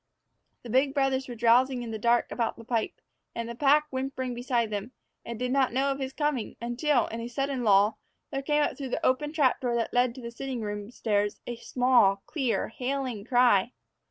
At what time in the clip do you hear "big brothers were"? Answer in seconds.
0.71-1.35